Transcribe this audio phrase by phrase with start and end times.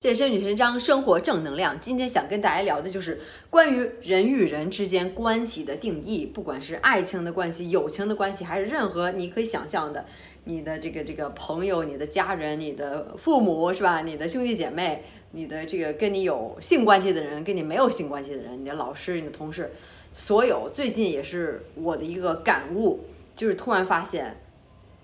[0.00, 1.78] 健身女神张，生活正能量。
[1.78, 10.06] 今天想跟大家聊的就是关于人与人之间关系的定义，不管是爱情的关系、友情的关系，还是任何你可以想象的，
[10.44, 14.00] 你的这个这个朋友、你的家人、你的父母，是吧？
[14.00, 19.70] 你的兄弟姐妹、你的这个跟你有性关系的人、跟你没有性关系的人、你的老师、你的同事，
[20.14, 20.70] 所有。
[20.72, 23.04] 最近也是我的一个感悟，
[23.36, 24.40] 就是突然发现。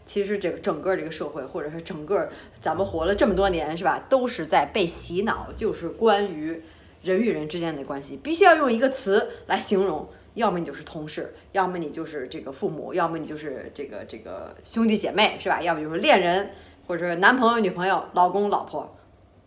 [0.06, 2.30] 其实这个整个这个社会，或者是整个
[2.60, 4.06] 咱们活了这么多年，是吧？
[4.08, 6.62] 都是在被洗脑，就是关于
[7.02, 15.60] 人与人之间的关系，必须要用一个词来形容，要么你就是同事，要么你就是这个父母，要么你就是这个这个兄弟姐妹，是吧？
[15.60, 16.52] 要么就是恋人，
[16.86, 18.96] 或者是男朋友、女朋友、老公、老婆、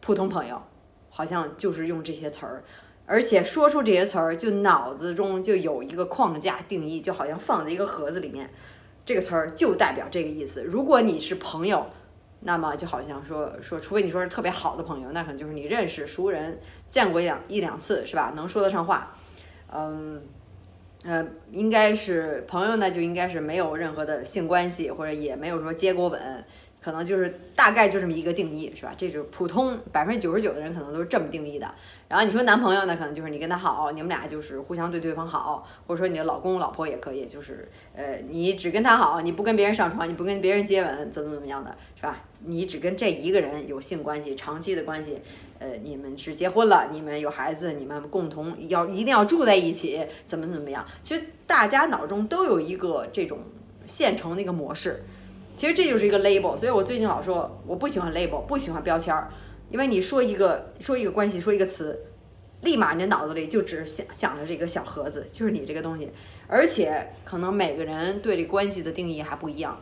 [0.02, 0.62] 普通朋友，
[1.10, 2.64] 好像就是用这些词儿，
[3.06, 8.50] 而且说出这些词儿，就脑子中就有一个框架定义，就好像放在一个盒子里面。
[9.10, 10.64] 这个词儿就代表这个意思。
[10.64, 11.84] 如果你是朋友，
[12.42, 16.60] 那么就好像说说，除非你说是特别好的朋友，那可能就是你认识熟人，
[16.92, 18.32] 见过一两一两次，是吧？
[18.36, 19.18] 能说得上话。
[19.74, 20.22] 嗯，
[21.02, 26.46] 呃，应该是朋友呢，就应该是没有任何的性关系，或者也没有说接过吻。
[26.82, 28.94] 可能就是大概就这么一个定义，是吧？
[28.98, 31.70] 这就是普通百分之九十九的人可能都是这么定义的。
[32.08, 42.24] 然后你说男朋友呢，可能就是你跟他好，你们俩就是互相对对方好，或者说你的老公老婆也可以，就是呃你只跟他好，你不跟别人上床，你不跟别人接吻，怎么怎么样的，是吧？
[42.46, 45.22] 你只跟这一个人有性关系，长期的关系，
[45.60, 50.86] 呃你们是结婚了，你们有孩子，你们共同要一定要住在一起，怎么怎么样？
[51.04, 53.40] 其实大家脑中都有一个这种
[53.86, 55.04] 现成的一个模式。
[55.60, 59.30] 其实这就是一个 label，所以我最近老说我不喜欢 label，不喜欢标签儿，
[59.70, 62.00] 因为你说一个说一个关系，说一个词，
[62.62, 66.10] 立马你的脑子里就只想想着这个小盒子，就是你这个东西，
[66.48, 69.78] 而且可能每个人对这关系的定义还不一样。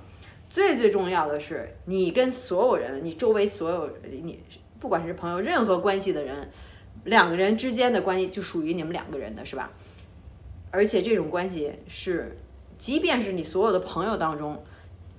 [0.50, 3.88] 最最重要的是，你跟所有人，你周围所有
[4.24, 4.40] 你
[4.80, 6.50] 不管是朋友，任何关系的人，
[7.04, 9.72] 两个人之间的关系就属于你们两个人的是吧？
[10.72, 12.36] 而且这种关系是，
[12.80, 14.60] 即便是你所有的朋友当中。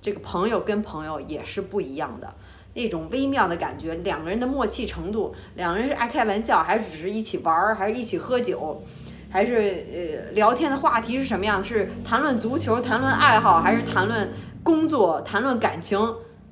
[0.01, 2.33] 这个朋友跟朋友也是不一样的，
[2.73, 8.81] 那种微妙的感觉，两个人的默契程度，两个人是爱开玩笑，还是只是一起玩儿，还是一起喝酒，
[9.29, 11.61] 还是呃聊天的话题是什么样？
[11.61, 14.29] 是谈论足球，谈论爱好，还是谈论
[14.63, 15.99] 工作，谈论感情，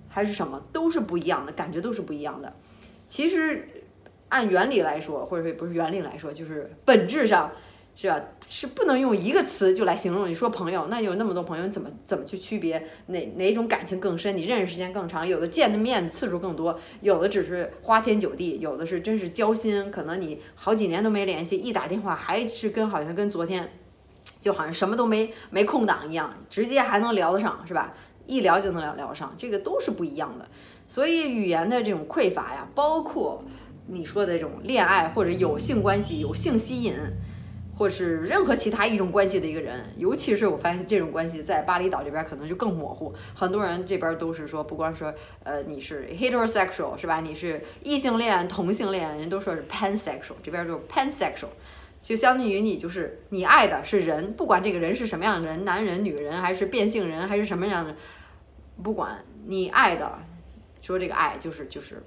[0.10, 0.62] 还是什么？
[0.74, 2.54] 都是不一样的，感觉都是不一样的。
[3.08, 3.86] 其实
[4.30, 7.52] 按原理来说，或者说不是原理来说，就是本质上。
[8.00, 8.22] 是吧？
[8.48, 10.30] 是不能用一个词就来形容。
[10.30, 14.38] 你说朋友，那有那么多朋友，你怎么怎么去区别哪哪种感情更深？
[14.38, 19.90] 你认识时间更长，有的见的面次数更多，有的只是花天酒地，有的是真是交心。
[19.90, 23.68] 可能你好几年都没联系，一打电话还是跟好像跟昨天，
[24.40, 27.96] 就好像什么都没没空档一样，直接还能聊得上，是吧？
[28.28, 30.48] 一聊就能聊聊上，这个都是不一样的。
[30.88, 33.44] 所以语言的这种匮乏呀，包括
[33.88, 36.94] 你说的这种恋爱或者有性关系、有性吸引。
[37.78, 43.14] 或是任何其他一种关系的一个人，尤其是我发现这种关系在巴厘岛这边可能就更模糊。
[43.36, 47.22] 很多人这边都是说，不光说呃你是 heterosexual 是吧？
[47.22, 51.50] 你是异性恋、同性恋，人都说是 pansexual，这边就是 pansexual，
[52.02, 57.96] 就相当于你就是你爱的是人，不管这个人是什么样的人，男人、女人还是变性人还是什么样的，
[58.82, 60.18] 不管你爱的，
[60.82, 62.02] 说这个爱就是就是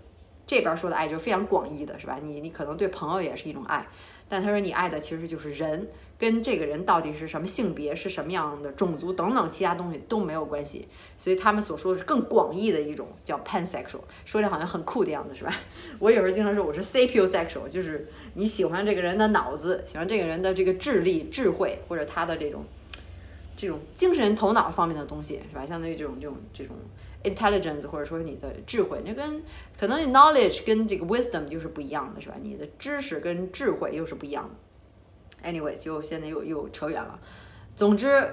[0.45, 2.19] 这边说的爱就是非常广义的，是吧？
[2.21, 3.87] 你你可能对朋友也是一种爱。
[4.31, 10.87] 但他说你爱的其实就是人，跟这个人到底是什么性别、是什么样的种族等等其他东西都没有关系。
[11.19, 15.53] 所以他们所说的是更广义的一种叫 pansexual，说着好像很酷的样子，是吧？
[15.99, 22.65] 我有时候经常说我是 sapiosexual，就是你喜欢这个人的脑子，喜欢这个人的这个智力、智慧或者他的这种
[23.57, 25.67] 这种精神头脑方面的东西，是吧？
[25.67, 26.77] 相当于这种这种这种。
[27.25, 29.43] Intelligence 或者说你的智慧，那跟
[29.79, 32.37] 可能你 knowledge 跟这个 wisdom 就是不一样的，是吧？
[32.43, 35.51] 你的知识跟智慧又是不一样的。
[35.51, 37.19] Anyway，就现在又又扯远了。
[37.75, 38.27] 总之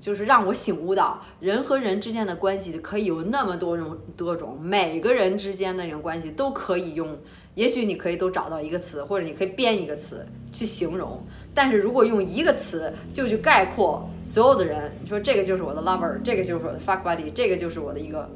[0.00, 7.18] 就是让我醒悟到，人和人之间的关系可以有那么多种多种，每个人之间的这种关系都可以用。
[7.56, 11.20] 也许你可以都找到一个词，或者你可以编一个词去形容。
[11.54, 18.30] 但是如果用一个词就去概括所有的人，你说这个就是我的 lover，这个就是我的 fuck buddy，这个就是我的一个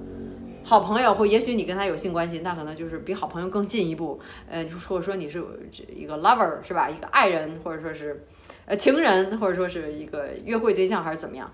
[0.64, 4.18] 好朋友，或也许你跟他有性关系，那可能就是比好朋友更进一步。
[4.48, 5.44] 呃，或者说你是
[5.94, 6.88] 一个 lover 是吧？
[6.88, 8.24] 一个爱人，或者说是
[8.64, 11.52] 呃情人，或者说是一个约会对象，还是怎么样？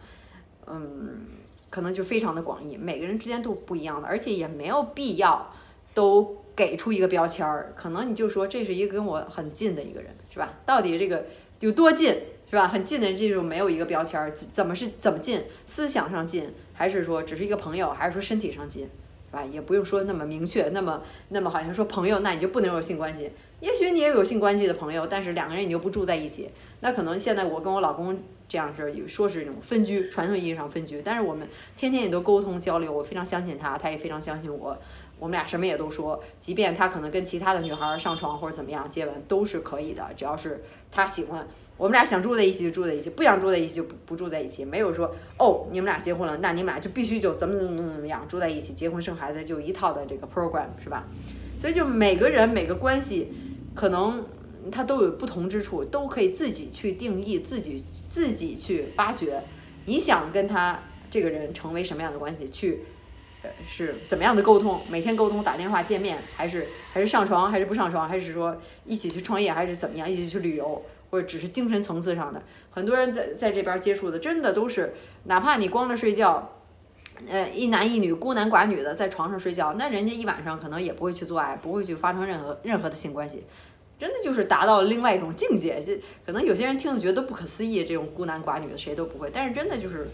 [0.68, 1.26] 嗯，
[1.68, 5.52] 可能就非常的广义，每个人之间都不一样的，而且也没有必要
[5.94, 7.72] 都给出一个标签儿。
[7.76, 10.54] 可能你就说这是一个跟我很近的一个人，是吧？
[10.64, 11.26] 到底这个。
[11.60, 12.14] 有多近
[12.50, 12.68] 是吧？
[12.68, 15.40] 很近的这种没有一个标签儿，怎么是怎么近？
[15.64, 19.42] 思想上近，还是说只是一个朋友，还是说身体上近，是吧？
[19.42, 23.30] 也不用说那么明确，那么那么好像说朋友，那你就不能有性关系。
[23.60, 26.50] 也许你也有性关系的朋友，但是两个人你就不住在一起。
[26.80, 34.76] 那可能现在我跟我老公这样是说是那种分居，传统意义上分居，但是我们天天也都沟通交流，我非常相信他，他也非常相信我。
[35.18, 41.48] 我们俩什么也都说，即便他可能跟其他的女孩上床或者怎么样接吻都是可以的，只要是他喜欢，
[41.78, 51.04] 我们俩想住在一起就住在一起，不想住在一起就不不住在一起，没有说哦你们俩结婚了，那你们俩就必须就怎么怎么怎么样住在一起，结婚生孩子就一套的这个 program 是吧？
[51.58, 53.32] 所以就每个人每个关系
[53.74, 54.22] 可能
[54.70, 59.42] 他都有不同之处，都可以自己去定义，自己自己去挖掘，
[59.86, 60.78] 你想跟他
[61.10, 62.84] 这个人成为什么样的关系去。
[63.68, 64.80] 是怎么样的沟通？
[64.88, 72.42] 每天沟通，打电话见面，还是还是上床，还是不上床，还是说一起去创业，还是怎么样，一起去旅游，或者只是精神层次上的？
[72.70, 74.94] 很多人在在这边接触的，真的都是，
[75.24, 76.52] 哪怕你光着睡觉，
[77.28, 83.44] 呃，一男一女，孤男寡女的在床上睡觉，那人家一晚上可能也不会去做爱，不会去发生任何任何的性关系，
[83.98, 85.82] 真的就是达到了另外一种境界。
[85.84, 90.08] 这可能有些人听了觉得不可思议，这种孤男寡女的谁都不会，但是真的就是，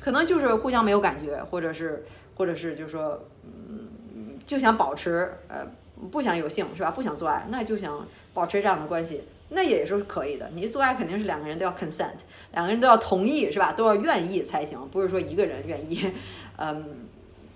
[0.00, 2.04] 可能就是互相没有感觉，或者是。
[2.36, 5.66] 或者是就是说，嗯，就想保持，呃，
[6.10, 6.90] 不想有性是吧？
[6.90, 10.50] 不想做爱，那就想保持这样的关系，那也是可以的。
[10.54, 12.14] 你做爱肯定是两个人都要 consent，
[12.52, 13.72] 两个人都要同意是吧？
[13.72, 16.12] 都要愿意才行，不是说一个人愿意，
[16.56, 17.08] 嗯。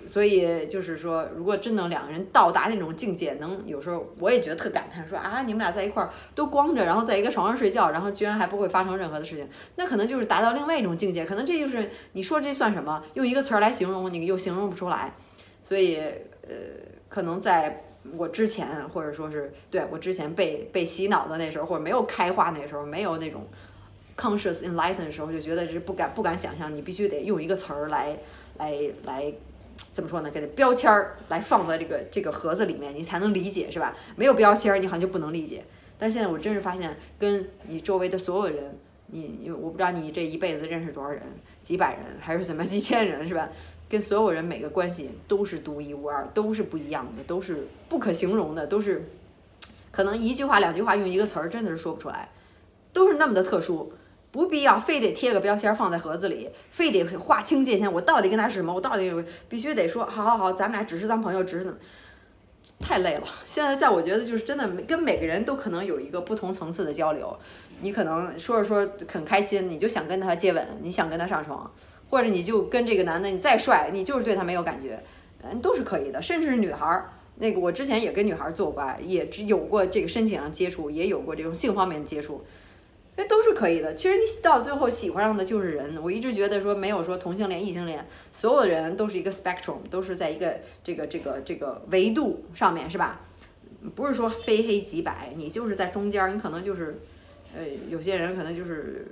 [0.06, 9.46] 所以就是说，如果真能两个人到达那种境界，能有时候我也觉得特感叹，说啊，你们俩在一块儿都光着，然后在一个床上睡觉，然后居然还不会发生任何的事情，
[9.76, 11.26] 那可能就是达到另外一种境界。
[11.26, 13.02] 可能这就是你说这算什么？
[13.14, 15.12] 用一个词儿来形容，你又形容不出来。
[15.60, 15.96] 所以，
[16.42, 16.54] 呃，
[17.08, 17.84] 可能在
[18.16, 23.46] 我之前，或者说是对我之前被被洗脑的那时候，或者没有开化那时候，没有那种
[24.16, 28.16] conscious enlightened 的时候，就觉得是不敢不敢想象，你必须得用一个词儿来
[28.56, 28.72] 来
[29.04, 29.30] 来。
[29.92, 30.30] 怎么说呢？
[30.30, 33.96] 给它标签儿来放在这个这个盒子里面，你才能理解，是吧？
[34.16, 35.64] 没有标签儿，你好像就不能理解。
[35.98, 41.22] 但现在我真是发现，跟你周围的所有人，你因为我不知道你这一辈子认识多少人，
[41.62, 43.48] 几百人还是怎么几千人，是吧？
[43.88, 49.10] 跟所有人每个关系都是独一无二，都是不一样的，都是不可形容的，都是
[49.90, 52.28] 可能一句话两句话用一个词儿真的是说不出来，
[52.92, 53.92] 都是那么的特殊。
[54.38, 57.92] 不必要非得贴个标签放在盒子里，非得划清界限。
[57.92, 58.72] 我到底跟他是什么？
[58.72, 59.12] 我到底
[59.48, 61.76] 必须得说，好好好，咱们俩只是当朋友，只是怎么？
[62.78, 63.24] 太累了。
[63.48, 67.36] 现在在我觉得就是真的，跟每个人都可能有一个不同层次的交流。
[67.80, 71.68] 你可能说着说很开心，你就想跟他接吻，你想跟他上床，
[72.08, 75.02] 或者你就跟这个男的，你再帅，你就是对他没有感觉，
[75.42, 76.22] 嗯，都是可以的。
[76.22, 82.44] 甚至是女孩儿，那个我之前也跟女孩做过，也只有过这个身体上接触，也有过这种性方面的接触。
[83.20, 83.96] 那都是可以的。
[83.96, 86.00] 其实你到最后喜欢上的就是人。
[86.00, 93.22] 我一直觉得说没有说同性恋、异性恋，所有的人都是一个 spectrum，都是在一个这个这个这个维度上面，是吧？
[93.96, 96.32] 不是说非黑即白，你就是在中间。
[96.32, 97.00] 你可能就是，
[97.56, 99.10] 呃，有些人可能就是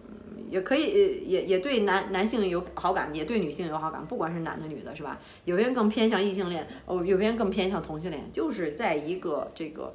[0.49, 5.19] 也可以，也也对男男性有好感，也对女性有好感，不管是男的女的，是吧？
[5.47, 9.93] 有些人更偏向异性恋，哦，有些人更偏向同性恋，就是在一个这个。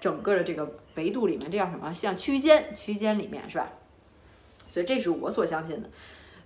[0.00, 1.92] 整个的这个维度里面，这叫什么？
[1.92, 3.70] 像区间，区间里面是吧？
[4.68, 5.88] 所以这是我所相信的。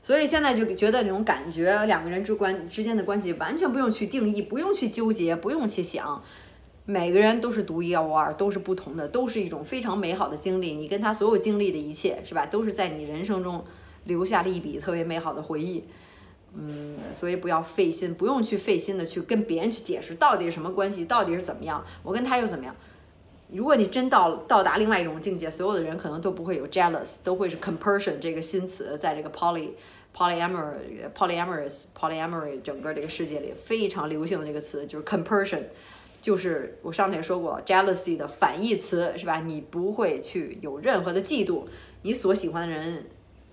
[0.02, 6.22] 所以现在就觉得这种感觉，两个人之关之间的关系，完全不用去定义，不用去纠结，不用去想。
[6.84, 10.74] 每个人都是独一无二，都是不同的，都是一种非常美好的经历。
[10.74, 12.44] 你跟他所有经历的一切，是吧？
[12.46, 13.64] 都是在你人生中
[14.04, 15.84] 留下了一笔特别美好的回忆。
[16.54, 22.74] 嗯，所以不要费心，不用去费心的去跟别人去解释到底是什么关系，到底是怎么样，我跟他又怎么样。
[23.52, 29.70] 如果你真到到达另外一种境界，所有的人可能都不会有 jealous，都会是 compersion 这个新词，在这个 poly
[30.16, 35.62] polyamory polyamorous polyamory 整个这个世界里非常流行的这个词就是 compersion，
[36.20, 39.40] 就是我上次也说过 jealousy 的反义词是吧？
[39.40, 41.64] 你不会去有任何的嫉妒，
[42.02, 43.04] 你所喜欢的人，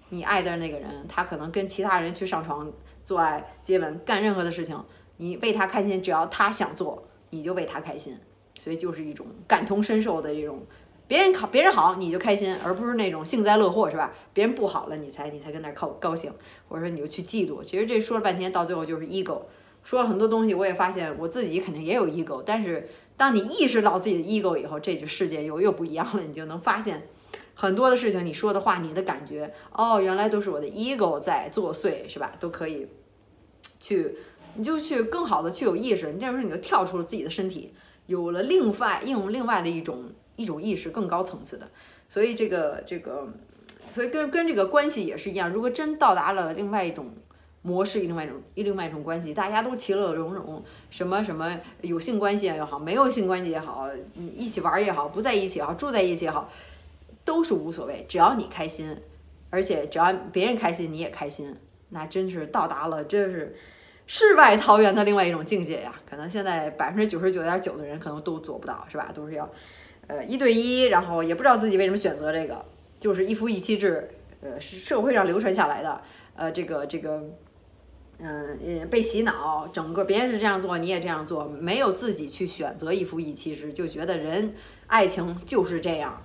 [0.10, 2.72] 你爱的那个人，他可能跟其他人去上床
[3.04, 4.82] 做爱、接吻、干任何的事情，
[5.18, 8.18] 你为他开心，只要他想做，你就为他开心。
[8.60, 10.62] 所以就是一种感同身受的这种，
[11.08, 14.14] 别人好别人好你就开心，而不是那种幸灾乐祸是吧？
[14.34, 16.32] 别人不好了你才你才跟那儿高高兴，
[16.68, 17.64] 或者说你就去嫉妒。
[17.64, 19.44] 其实这说了半天，到最后就是 ego。
[19.82, 22.44] 说了很多东西，我也发现我自己肯定也有 ego。
[22.46, 26.22] 但是当你意识到自己的 ego 以后，这就世界又又不一样了。
[26.22, 27.08] 你就能发现
[27.56, 32.36] 很多的事情，你说的话，你的感觉，哦，原来都是我的 ego 在作祟是吧？
[32.42, 32.88] 都可以
[33.80, 34.18] 去，
[34.56, 36.12] 你就去更好的去有意识。
[36.12, 37.74] 你这时候你就跳出了自己的身体。
[38.10, 41.70] 有了另外应用另外的一种一种意识更高层次的，
[42.10, 43.28] 所以这个这个，
[43.92, 45.48] 所以跟跟这个关系也是一样。
[45.52, 47.12] 如果真到达了另外一种
[47.62, 53.88] 模式，另外一种另外一种关系，大家都其乐融融，什么什么有性关系也好，没有性关系也好，
[54.36, 56.50] 一起玩也好，不在一起也好，住在一起也好，
[57.24, 58.98] 都是无所谓，只要你开心，
[59.52, 61.56] 而且只要别人开心，你也开心，
[61.90, 63.56] 那真是到达了，真是。
[64.12, 69.12] 世外桃源的另外一种境界呀，可能现在百分之九十九点九的人可能都做不到，是吧？
[69.14, 69.48] 都是要，
[70.08, 72.66] 呃，一对一，然后也不知道自己为什么选择这个，
[73.00, 74.10] 就是一夫一妻制，
[74.42, 76.02] 呃，是社会上流传下来的，
[76.36, 77.24] 呃，这个这个，
[78.18, 84.56] 嗯，被洗脑，整个别人是这样做，你也这样做，没有自己去选择一夫一妻制，就觉得人
[84.88, 86.20] 爱情就是这样，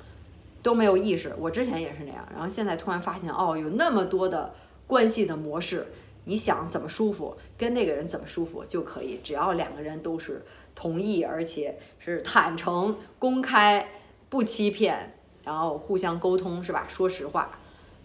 [0.62, 1.34] 都没有意识。
[1.38, 4.54] 我之前也是那样，然后现在突然发现，哦，有那么多的
[4.86, 5.86] 关系的模式。
[6.24, 13.86] 你想怎么舒服，跟那个人怎么舒服就可以，只要两个人都是同意，而且是坦诚、公开、
[14.28, 15.14] 不欺骗，
[15.44, 16.86] 然后互相沟通，是吧？
[16.88, 17.58] 说实话，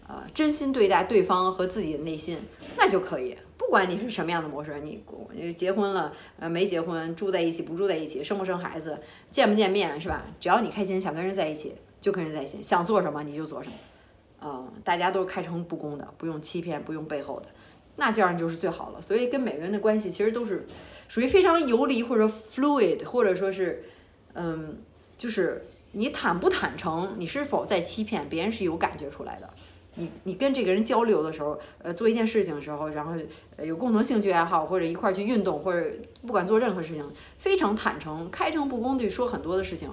[0.07, 2.39] 呃，真心对待对方和自己的内心，
[2.77, 3.38] 那就可以。
[3.57, 8.99] 不管你是什么样的模式，你你结婚了，呃，没结婚，住在一起不住在一起，生不生孩子，
[9.29, 10.25] 见不见面，是吧？
[10.39, 13.75] 只要你开心，想跟人在一起，就跟人在一起，想做什么你就做什么，
[14.41, 17.47] 嗯，大家都是开诚布公的，不用欺骗，不用背后的。
[18.00, 20.65] 那这样就是最好了，所以跟每个人的关系其实都是
[21.08, 23.84] 属于非常游离或者 fluid，或者说是，
[24.34, 24.77] 嗯，
[25.18, 29.50] 就是你坦不坦诚，你是否在欺骗别人是有感觉出来的。
[29.96, 33.12] 你你跟这个人交流的时候，呃，做一件事情的时候，然后
[33.62, 35.86] 有共同兴趣爱好，或者一块儿去运动，或者
[36.25, 37.06] 不管做任何事情，
[37.38, 39.89] 非常坦诚、开诚布公地说很多的事情。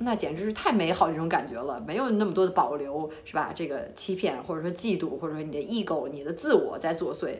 [0.00, 3.52] 那简直是太美好这种感觉了，没有那么多的保留，是吧？
[3.54, 7.30] 这个欺骗或者说嫉妒，或者说你的 ego、你的自我在作祟，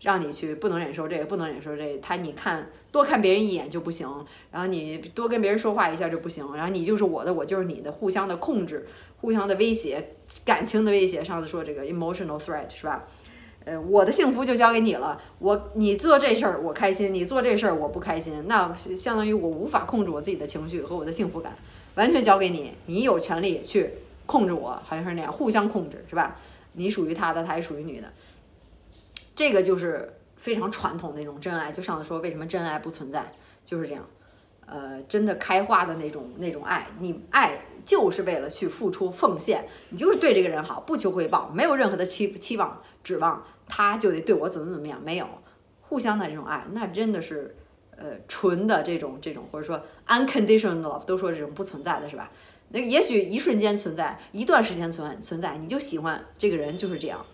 [0.00, 1.98] 让你去不能忍受这个，不能忍受这个。
[2.00, 4.06] 他你看多看别人一眼就不行，
[4.50, 8.86] 然后你多跟别人说话一下就不行，然后你就是我的，我就是你的，互相的控制，
[9.20, 10.14] 互相的威胁，
[10.44, 11.24] 感情的威胁。
[11.24, 13.04] 上次说这个 emotional threat 是吧？
[13.64, 21.56] 呃，我的幸福就交给你了，我你做这事儿我开心，你做这事儿我不开心，那相当于我无法控制我自己的情绪和我的幸福感。
[21.94, 23.90] 完全交给你，你有权利去
[24.24, 26.36] 控制我，好像是那样，互相控制，是吧？
[26.72, 28.10] 你属于他的，他也属于你的。
[29.36, 31.70] 这个就是非常传统的那种真爱。
[31.70, 33.32] 就上次说，为什么真爱不存在，
[33.64, 34.02] 就是这样。
[34.64, 45.26] 呃，真的开化的那种那种爱，你爱就是为了去付出奉献，你就是对这个人好，不求回报，没有任何的期期望指望，他就得对我怎么怎么样，没有
[45.82, 47.54] 互相的这种爱，那真的是。
[47.96, 52.30] 呃，纯的这种这种，或者说 unconditional love，都说这种不存在的是吧？
[52.70, 57.24] 那也许一瞬间存在，一段时间存存在，你就喜欢这个人就是这样，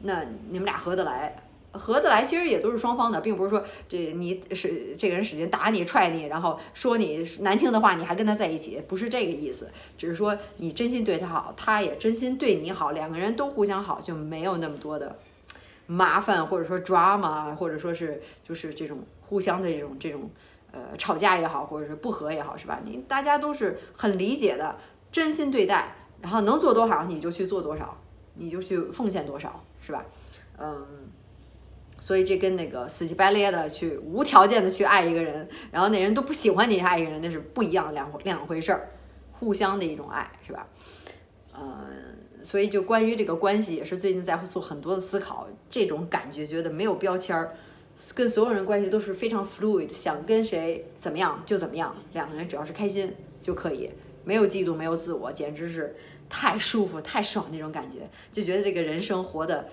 [0.00, 15.18] 那你们俩合得来，合得来，其实也都是双方的，并不是说这你是这个人使劲打你踹你，然后说你难听的话，你还跟他在一起，不是这个意思，只是说你真心对他好，他也真心对你好，两个人都互相好，就没有那么多的
[15.92, 18.98] 麻烦，或者说 drama，或者说是就是这种。
[19.32, 20.28] 互相的这种这种，
[20.72, 22.78] 呃，吵架也好，或者是不和也好，是吧？
[22.84, 24.76] 你大家都是很理解的，
[25.10, 27.96] 真心对待，然后能做多少你就去做多少，
[28.34, 30.04] 你就去奉献多少，是吧？
[30.58, 30.86] 嗯，
[31.98, 38.90] 所以这跟那个死乞白咧的去无条件的去爱一个人，然后那人都不喜欢你爱一个人，那是不一样两两回事儿，
[39.32, 40.66] 互相的一种爱，是吧？
[41.58, 42.11] 嗯，
[42.44, 47.56] 所以就关于这个关系，也是最近在做很多的思考，这种感觉觉得没有标签儿。
[48.14, 53.90] 跟所有人关系都是非常 fluid，想跟谁怎么样就怎么样，两个人只要是开心就可以，
[54.24, 55.94] 没有嫉妒，没有自我，简直是
[56.28, 59.68] 太舒服、太爽那种感觉，就觉得这个人生活的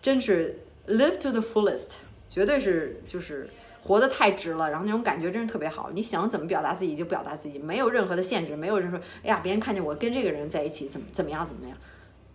[0.00, 1.90] 真是 live to the fullest，
[2.32, 3.50] 绝对是就是
[3.82, 5.90] 活得太值了，然后那种感觉真是特别好。
[5.92, 11.76] 你想怎么表达自己就表达自己，没有任何的限制，没有人说哎呀别人看见我跟这个人在一起怎么怎么样怎么样，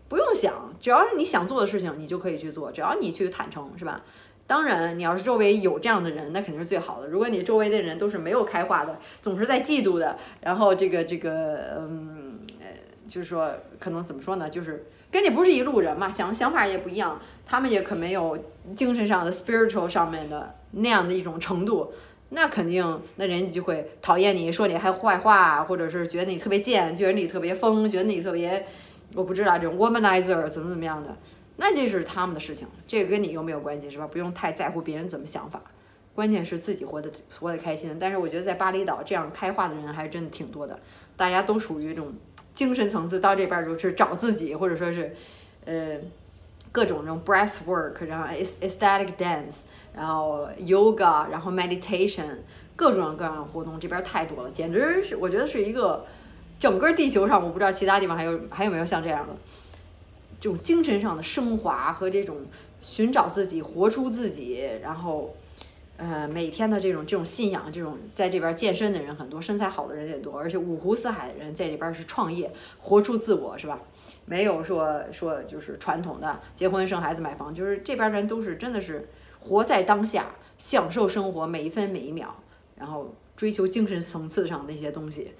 [0.07, 4.03] 不用想，只要是你想做的事情，你就可以去做，只要你去坦诚，是吧？
[4.45, 7.07] 当然，你要是周围有这样的人，那肯定是最好的。
[7.07, 12.67] 如果你周围的人都是没有开化的，总是在嫉妒的，然后这个这个，嗯，呃，
[13.09, 14.49] 就是说，可能怎么说呢？
[14.49, 18.37] 就是跟你不是一路人嘛，想想法也不一样，他们也可没有
[18.75, 21.93] 精神上的 spiritual 上面的那样的一种程度，
[22.29, 28.65] 那肯定那人就会讨厌你，说你还坏话，或者是觉得你特别贱，觉得你特别疯，觉得你特别，
[29.15, 31.15] 我不知道这种 womanizer 怎么怎么样的。
[31.55, 34.05] 那这是他们的事情，这个跟你又没有关系，是吧？
[34.05, 35.59] 不用太在乎别人怎么想法，
[36.13, 37.09] 关键是自己活得
[37.39, 37.97] 活得开心。
[37.99, 40.79] 但是我觉得在巴厘岛这样开化的人还是真的挺多的，
[41.15, 42.13] 大家都属于这种
[42.57, 45.15] 精神层次到这边就是找自己，或者说是，
[45.63, 45.95] 呃，
[46.71, 52.25] 各种这种 breath work，然后 ecstatic dance，然后 yoga，然后 meditation，
[52.75, 56.03] 各种各样的活动这边太多了，简直是我觉得是一个
[56.59, 59.35] 整个地球上我不知道其他地方还有还有没有像这样的。
[60.39, 62.37] 这种精神上的升华和这种
[62.81, 65.35] 寻找自己、活出自己，然后。
[65.97, 73.79] 呃，每天的这种这种信仰，这种在这边健身的人很多，身材好的人也多，而且五湖四海的人在这边是创业，活出自我，是吧？
[74.25, 79.07] 没有说说就是传统的结婚生孩子买房，就是这边人都是真的是
[79.39, 80.27] 活在当下，
[80.59, 82.35] 享受生活每一分每一秒，
[82.75, 85.33] 然后追求精神层次上的一些东西，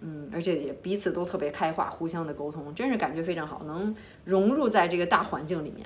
[0.00, 5.84] 嗯，而且也彼此都特别开化，互相的沟通，真是感觉非常好，能融入在这个大环境里面。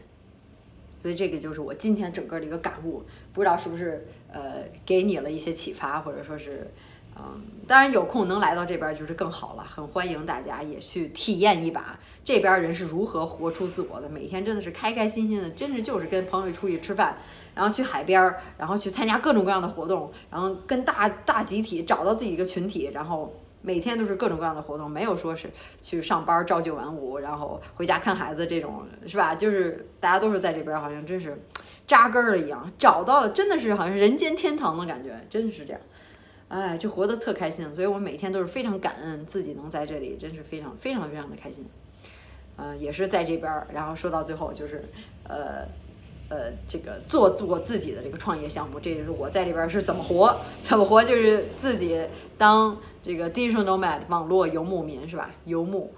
[1.03, 6.71] 所以这个就是我今天整个的一个感悟，不知道是不是呃给你了一些启发，或者说是，
[7.17, 17.19] 嗯，当然有空能来到这边就是更好了，很欢迎大家也去体验一把这边人是如何活出自我的，每天真的是开开心心的，真是就是跟朋友出去吃饭，
[17.55, 23.35] 然后去海边，然后去参加各种各样的活动，然后跟大大集体找到自己一个群体，然后。
[23.63, 25.49] 每天都是各种各样的活动，没有说是
[25.81, 29.35] 去上班朝九晚五，然后回家看孩子这种，是吧？
[29.35, 31.41] 就是大家都是在这边，好像真是
[31.87, 35.81] 扎根了一样，找到了，真的是好像人间天堂的感觉，真的是这样。
[36.49, 41.65] 哎，就活得特开心，所以我每天都是非常感恩自己能在这里，真是非常非常非常的开心。
[42.57, 44.85] 嗯，也是在这边，然后说到最后就是，
[45.25, 45.67] 呃。
[46.33, 52.01] 呃，这个做我自己的这个创业项目，这就是我在里边是怎么活，怎么活就是自己
[52.39, 55.31] 当这个 digital nomad 网络游牧民是吧？
[55.45, 55.93] 游牧，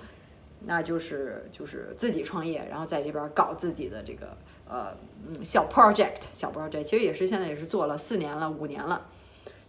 [0.66, 4.36] 那就是就是自己创业，然后在这边搞自己的这个
[4.68, 4.88] 呃
[5.28, 9.06] 嗯小 project 小 project，其实也是现在也是做了四年了五年了，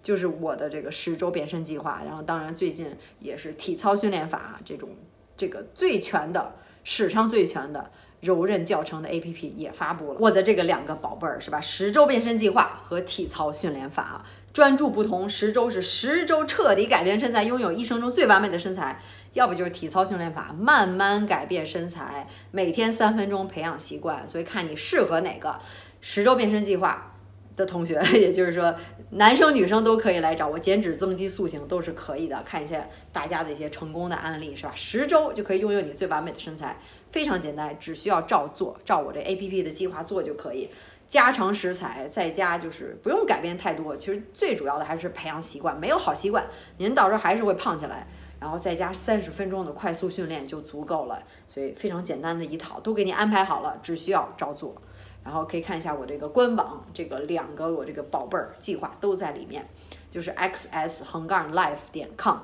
[0.02, 2.88] 就是我的这个十周变身计划，然后当然最近
[3.20, 4.90] 也是体操训练法这种
[5.38, 7.92] 这个最全的史上最全的。
[8.26, 11.62] 柔韧教程的 APP 也发布了，我的这个两个宝贝儿是吧？
[11.62, 15.30] 十周变身计划和体操训练法，专注不同。
[15.30, 18.98] 十周是十周彻底改变身材，拥有一生中最完美的身材；
[19.34, 24.28] 要不就是体操训练法，慢慢改变身材，每天三分钟培养习惯。
[24.28, 25.60] 所以看你适合哪个。
[26.02, 27.12] 十周变身计划。
[27.56, 28.76] 的同学， 也就是说，
[29.12, 32.44] 男生女生都可以来找我减脂增肌塑形都是可以的。
[32.44, 34.74] 看一下大家的一些成功的案例，是吧？
[34.76, 36.78] 十周就可以拥有你最完美的身材，
[37.16, 40.70] 非常简单，只需要照做，照我这 A P P 的计划做就可以。
[41.08, 43.96] 家常食材，在家就是不用改变太多。
[43.96, 46.46] 其实最主要的还是培养习惯，没有好习惯，
[46.78, 48.06] 您到时候还是会胖起来。
[48.38, 54.76] 然后再加三十分钟的快速训练就足够了，所以非常简单的一套，都给你安排好了，只需要照做。
[55.24, 59.66] 然后可以看一下我这个官网，这个两个我这个宝贝儿计划都在里面，
[60.12, 62.40] 就是 xs 横杠 life 点 com，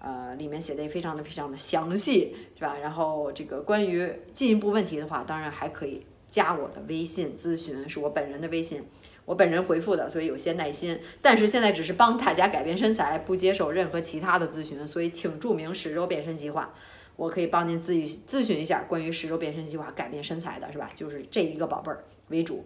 [0.00, 2.76] 呃，里面写的也非常的非常的详细，是吧？
[2.80, 8.84] 然后这个关于进一步问题的话，当然还可以加我的微信咨询，是我本人的微信，
[9.24, 11.00] 我本人回复的，所以有些耐心。
[11.20, 16.72] 但是现在只是帮大家改变身材，不接受任何其他的咨询，所以请注明十周变身计划。
[17.16, 20.88] 我可以帮您咨询咨询一下关于十周变身计划改变身材的，是吧？
[20.94, 22.64] 就是这一个宝贝儿为主，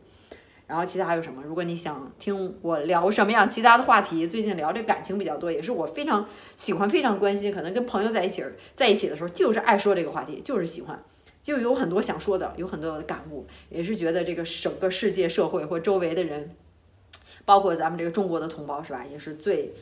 [0.66, 1.42] 然后其他还有什么？
[1.42, 7.53] 如果你想听我聊什么样其他的话题，最近聊这感情比较多，也是我非常喜欢、非常关心。
[7.53, 8.42] 可能跟朋友在一起
[8.75, 11.03] 在一起的时候，就是爱说这个话题，就是喜欢，
[11.42, 16.51] 就有很多想说的，有很多的感悟，也是觉得这个整个世界、社会或周围的人，
[17.44, 19.05] 包括咱们这个中国的同胞，是吧？
[19.11, 19.75] 也是最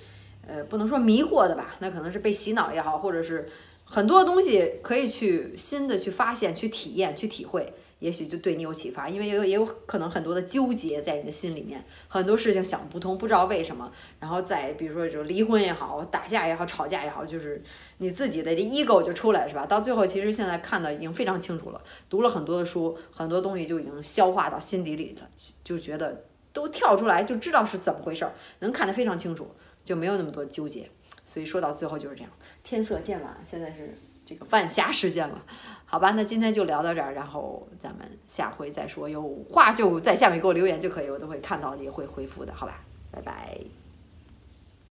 [0.46, 1.76] 呃，不能说迷惑的吧？
[1.78, 3.48] 那可能是被洗脑也好，或者是。
[3.92, 9.08] 很多东西可以去新的去发现、去体验、去体会，也许就对你有启发。
[9.08, 13.92] 因为也有也有可能很多的纠结在你的心里面，很多事情想不通，不知道为什么。
[14.18, 17.62] 然后再比如说，就离婚也好，打架也好，吵架也好，就是
[17.98, 19.64] 你自己的这 ego 就出来，是吧？
[19.64, 25.28] 到最后，其实现在看的已经非常清楚了，读了很多的书，很多东西就已经消化到心底里了，
[25.62, 30.88] 就觉得都跳出来，就知道是怎么回事儿，能看得非常清楚，就没有那么多纠结。
[31.24, 32.30] 所以说到最后就是这样。
[32.64, 35.44] 天色渐晚，现在是这个晚霞时间了，
[35.90, 39.08] 好吧，那今天就聊到这儿，然后咱们下回再说。
[39.08, 43.58] 有话就在下面给我留言就可以，我都会看到也会回复的，好吧，拜拜。